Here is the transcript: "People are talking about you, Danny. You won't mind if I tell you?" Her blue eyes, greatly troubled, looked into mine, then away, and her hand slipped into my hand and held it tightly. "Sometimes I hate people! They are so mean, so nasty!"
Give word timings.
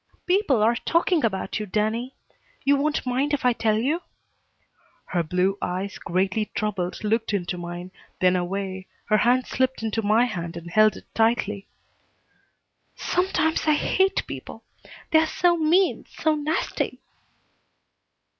"People 0.25 0.63
are 0.63 0.73
talking 0.77 1.23
about 1.23 1.59
you, 1.59 1.67
Danny. 1.67 2.15
You 2.65 2.75
won't 2.75 3.05
mind 3.05 3.35
if 3.35 3.45
I 3.45 3.53
tell 3.53 3.77
you?" 3.77 4.01
Her 5.05 5.21
blue 5.21 5.59
eyes, 5.61 5.99
greatly 5.99 6.45
troubled, 6.55 7.03
looked 7.03 7.35
into 7.35 7.55
mine, 7.55 7.91
then 8.19 8.35
away, 8.35 8.87
and 8.87 8.87
her 9.09 9.17
hand 9.17 9.45
slipped 9.45 9.83
into 9.83 10.01
my 10.01 10.25
hand 10.25 10.57
and 10.57 10.71
held 10.71 10.95
it 10.97 11.05
tightly. 11.13 11.67
"Sometimes 12.95 13.67
I 13.67 13.73
hate 13.75 14.25
people! 14.25 14.63
They 15.11 15.19
are 15.19 15.27
so 15.27 15.55
mean, 15.55 16.07
so 16.09 16.33
nasty!" 16.33 17.01